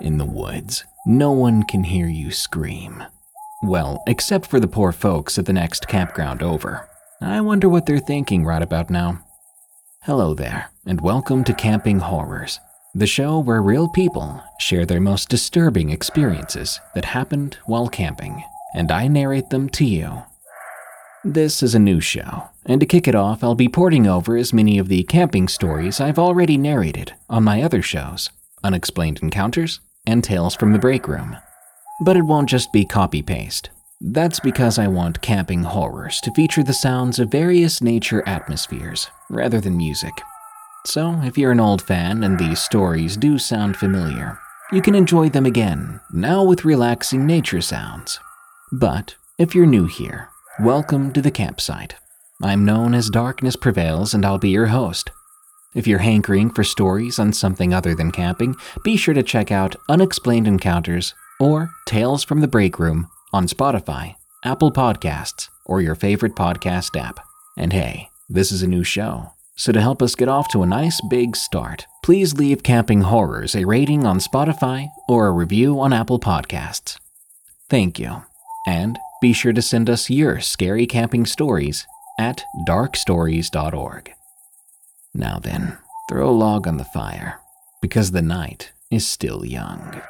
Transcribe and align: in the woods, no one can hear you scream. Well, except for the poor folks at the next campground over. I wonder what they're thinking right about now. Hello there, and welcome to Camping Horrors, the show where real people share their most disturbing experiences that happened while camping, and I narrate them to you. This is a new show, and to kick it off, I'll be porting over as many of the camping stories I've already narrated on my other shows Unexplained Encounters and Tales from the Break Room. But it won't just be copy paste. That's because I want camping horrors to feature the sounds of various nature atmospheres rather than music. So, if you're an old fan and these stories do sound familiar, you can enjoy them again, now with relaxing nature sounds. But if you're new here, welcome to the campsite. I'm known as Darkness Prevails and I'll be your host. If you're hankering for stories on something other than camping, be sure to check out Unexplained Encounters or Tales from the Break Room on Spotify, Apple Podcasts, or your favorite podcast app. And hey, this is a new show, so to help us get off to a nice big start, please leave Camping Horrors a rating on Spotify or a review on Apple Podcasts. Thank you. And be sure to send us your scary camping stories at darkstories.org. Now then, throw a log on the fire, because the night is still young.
in 0.00 0.18
the 0.18 0.24
woods, 0.24 0.84
no 1.06 1.30
one 1.32 1.62
can 1.62 1.84
hear 1.84 2.06
you 2.06 2.30
scream. 2.30 3.02
Well, 3.62 4.02
except 4.06 4.46
for 4.46 4.58
the 4.58 4.66
poor 4.66 4.92
folks 4.92 5.38
at 5.38 5.46
the 5.46 5.52
next 5.52 5.88
campground 5.88 6.42
over. 6.42 6.88
I 7.20 7.40
wonder 7.40 7.68
what 7.68 7.86
they're 7.86 7.98
thinking 7.98 8.44
right 8.44 8.62
about 8.62 8.88
now. 8.88 9.24
Hello 10.04 10.32
there, 10.34 10.70
and 10.86 11.00
welcome 11.02 11.44
to 11.44 11.52
Camping 11.52 11.98
Horrors, 11.98 12.58
the 12.94 13.06
show 13.06 13.38
where 13.38 13.60
real 13.60 13.88
people 13.88 14.42
share 14.58 14.86
their 14.86 15.00
most 15.00 15.28
disturbing 15.28 15.90
experiences 15.90 16.80
that 16.94 17.04
happened 17.04 17.58
while 17.66 17.88
camping, 17.88 18.42
and 18.74 18.90
I 18.90 19.08
narrate 19.08 19.50
them 19.50 19.68
to 19.70 19.84
you. 19.84 20.22
This 21.22 21.62
is 21.62 21.74
a 21.74 21.78
new 21.78 22.00
show, 22.00 22.48
and 22.64 22.80
to 22.80 22.86
kick 22.86 23.06
it 23.06 23.14
off, 23.14 23.44
I'll 23.44 23.54
be 23.54 23.68
porting 23.68 24.06
over 24.06 24.38
as 24.38 24.54
many 24.54 24.78
of 24.78 24.88
the 24.88 25.02
camping 25.02 25.48
stories 25.48 26.00
I've 26.00 26.18
already 26.18 26.56
narrated 26.56 27.12
on 27.28 27.44
my 27.44 27.62
other 27.62 27.82
shows 27.82 28.30
Unexplained 28.64 29.20
Encounters 29.22 29.80
and 30.06 30.24
Tales 30.24 30.54
from 30.54 30.72
the 30.72 30.78
Break 30.78 31.08
Room. 31.08 31.36
But 32.04 32.16
it 32.16 32.22
won't 32.22 32.48
just 32.48 32.72
be 32.72 32.84
copy 32.84 33.22
paste. 33.22 33.70
That's 34.00 34.40
because 34.40 34.78
I 34.78 34.88
want 34.88 35.20
camping 35.20 35.62
horrors 35.62 36.20
to 36.22 36.32
feature 36.32 36.62
the 36.62 36.72
sounds 36.72 37.18
of 37.18 37.30
various 37.30 37.82
nature 37.82 38.26
atmospheres 38.26 39.08
rather 39.28 39.60
than 39.60 39.76
music. 39.76 40.14
So, 40.86 41.20
if 41.22 41.36
you're 41.36 41.52
an 41.52 41.60
old 41.60 41.82
fan 41.82 42.24
and 42.24 42.38
these 42.38 42.60
stories 42.60 43.18
do 43.18 43.38
sound 43.38 43.76
familiar, 43.76 44.38
you 44.72 44.80
can 44.80 44.94
enjoy 44.94 45.28
them 45.28 45.44
again, 45.44 46.00
now 46.10 46.42
with 46.42 46.64
relaxing 46.64 47.26
nature 47.26 47.60
sounds. 47.60 48.18
But 48.72 49.16
if 49.38 49.54
you're 49.54 49.66
new 49.66 49.84
here, 49.84 50.30
welcome 50.58 51.12
to 51.12 51.20
the 51.20 51.30
campsite. 51.30 51.96
I'm 52.42 52.64
known 52.64 52.94
as 52.94 53.10
Darkness 53.10 53.56
Prevails 53.56 54.14
and 54.14 54.24
I'll 54.24 54.38
be 54.38 54.48
your 54.48 54.68
host. 54.68 55.10
If 55.72 55.86
you're 55.86 56.00
hankering 56.00 56.50
for 56.50 56.64
stories 56.64 57.20
on 57.20 57.32
something 57.32 57.72
other 57.72 57.94
than 57.94 58.10
camping, 58.10 58.56
be 58.82 58.96
sure 58.96 59.14
to 59.14 59.22
check 59.22 59.52
out 59.52 59.76
Unexplained 59.88 60.48
Encounters 60.48 61.14
or 61.38 61.70
Tales 61.86 62.24
from 62.24 62.40
the 62.40 62.48
Break 62.48 62.80
Room 62.80 63.08
on 63.32 63.46
Spotify, 63.46 64.16
Apple 64.44 64.72
Podcasts, 64.72 65.48
or 65.64 65.80
your 65.80 65.94
favorite 65.94 66.34
podcast 66.34 67.00
app. 67.00 67.20
And 67.56 67.72
hey, 67.72 68.08
this 68.28 68.50
is 68.50 68.62
a 68.64 68.66
new 68.66 68.82
show, 68.82 69.30
so 69.54 69.70
to 69.70 69.80
help 69.80 70.02
us 70.02 70.16
get 70.16 70.28
off 70.28 70.48
to 70.48 70.62
a 70.62 70.66
nice 70.66 71.00
big 71.08 71.36
start, 71.36 71.86
please 72.02 72.34
leave 72.34 72.64
Camping 72.64 73.02
Horrors 73.02 73.54
a 73.54 73.64
rating 73.64 74.04
on 74.04 74.18
Spotify 74.18 74.88
or 75.08 75.28
a 75.28 75.32
review 75.32 75.78
on 75.78 75.92
Apple 75.92 76.18
Podcasts. 76.18 76.98
Thank 77.68 78.00
you. 78.00 78.24
And 78.66 78.98
be 79.20 79.32
sure 79.32 79.52
to 79.52 79.62
send 79.62 79.88
us 79.88 80.10
your 80.10 80.40
scary 80.40 80.86
camping 80.86 81.26
stories 81.26 81.86
at 82.18 82.42
darkstories.org. 82.66 84.12
Now 85.14 85.38
then, 85.38 85.78
throw 86.08 86.28
a 86.28 86.32
log 86.32 86.66
on 86.66 86.76
the 86.76 86.84
fire, 86.84 87.40
because 87.82 88.12
the 88.12 88.22
night 88.22 88.72
is 88.90 89.06
still 89.06 89.44
young. 89.44 90.00